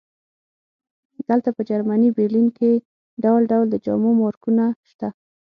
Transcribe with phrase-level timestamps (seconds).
[1.29, 2.71] دلته په جرمني برلین کې
[3.23, 5.07] ډول ډول د جامو مارکونه شته